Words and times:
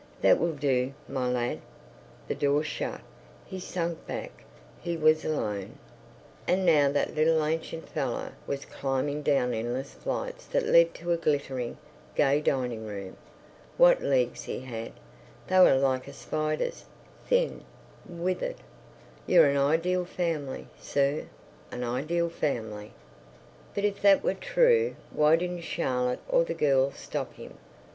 "That 0.21 0.39
will 0.39 0.53
do, 0.55 0.93
my 1.07 1.29
lad." 1.29 1.59
The 2.27 2.33
door 2.33 2.63
shut, 2.63 3.01
he 3.45 3.59
sank 3.59 4.07
back, 4.07 4.31
he 4.79 4.97
was 4.97 5.23
alone.... 5.23 5.77
And 6.47 6.65
now 6.65 6.91
that 6.91 7.13
little 7.13 7.45
ancient 7.45 7.87
fellow 7.87 8.31
was 8.47 8.65
climbing 8.65 9.21
down 9.21 9.53
endless 9.53 9.93
flights 9.93 10.47
that 10.47 10.65
led 10.65 10.95
to 10.95 11.11
a 11.11 11.17
glittering, 11.17 11.77
gay 12.15 12.41
dining 12.41 12.87
room. 12.87 13.15
What 13.77 14.01
legs 14.01 14.45
he 14.45 14.61
had! 14.61 14.93
They 15.45 15.59
were 15.59 15.75
like 15.77 16.07
a 16.07 16.13
spider's—thin, 16.13 17.63
withered. 18.09 18.55
"You're 19.27 19.49
an 19.51 19.57
ideal 19.57 20.05
family, 20.05 20.65
sir, 20.79 21.25
an 21.69 21.83
ideal 21.83 22.29
family." 22.29 22.91
But 23.75 23.85
if 23.85 24.01
that 24.01 24.23
were 24.23 24.33
true, 24.33 24.95
why 25.11 25.35
didn't 25.35 25.61
Charlotte 25.61 26.21
or 26.27 26.43
the 26.43 26.55
girls 26.55 26.95
stop 26.95 27.35
him? 27.35 27.59